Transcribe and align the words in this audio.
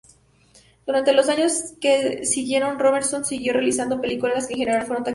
Durante 0.87 1.13
los 1.13 1.29
años 1.29 1.75
que 1.79 2.25
siguieron 2.25 2.79
Robertson 2.79 3.23
siguió 3.23 3.53
realizando 3.53 4.01
películas 4.01 4.47
que 4.47 4.53
en 4.55 4.59
general 4.61 4.87
fueron 4.87 5.03
taquilleras. 5.03 5.09